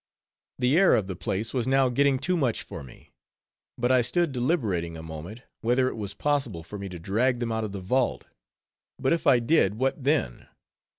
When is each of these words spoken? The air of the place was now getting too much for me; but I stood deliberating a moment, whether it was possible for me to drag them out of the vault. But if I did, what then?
The 0.57 0.79
air 0.79 0.95
of 0.95 1.05
the 1.05 1.15
place 1.15 1.53
was 1.53 1.67
now 1.67 1.87
getting 1.89 2.17
too 2.17 2.35
much 2.35 2.63
for 2.63 2.81
me; 2.83 3.13
but 3.77 3.91
I 3.91 4.01
stood 4.01 4.31
deliberating 4.31 4.97
a 4.97 5.03
moment, 5.03 5.41
whether 5.61 5.89
it 5.89 5.95
was 5.95 6.15
possible 6.15 6.63
for 6.63 6.79
me 6.79 6.89
to 6.89 6.97
drag 6.97 7.39
them 7.39 7.51
out 7.51 7.65
of 7.65 7.71
the 7.71 7.81
vault. 7.81 8.25
But 8.97 9.13
if 9.13 9.27
I 9.27 9.37
did, 9.37 9.75
what 9.75 10.03
then? 10.03 10.47